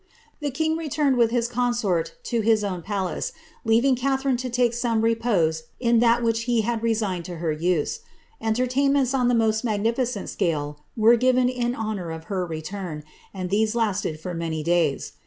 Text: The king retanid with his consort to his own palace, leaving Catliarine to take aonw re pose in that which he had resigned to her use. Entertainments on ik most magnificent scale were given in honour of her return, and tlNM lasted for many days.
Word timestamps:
The 0.39 0.49
king 0.49 0.77
retanid 0.79 1.15
with 1.15 1.29
his 1.29 1.47
consort 1.47 2.15
to 2.23 2.41
his 2.41 2.63
own 2.63 2.81
palace, 2.81 3.33
leaving 3.63 3.95
Catliarine 3.95 4.39
to 4.39 4.49
take 4.49 4.71
aonw 4.71 5.03
re 5.03 5.13
pose 5.13 5.65
in 5.79 5.99
that 5.99 6.23
which 6.23 6.45
he 6.45 6.61
had 6.61 6.81
resigned 6.81 7.23
to 7.25 7.35
her 7.35 7.51
use. 7.51 7.99
Entertainments 8.41 9.13
on 9.13 9.29
ik 9.29 9.37
most 9.37 9.63
magnificent 9.63 10.27
scale 10.27 10.79
were 10.97 11.17
given 11.17 11.49
in 11.49 11.75
honour 11.75 12.09
of 12.09 12.23
her 12.33 12.47
return, 12.47 13.03
and 13.31 13.51
tlNM 13.51 13.75
lasted 13.75 14.19
for 14.19 14.33
many 14.33 14.63
days. 14.63 15.11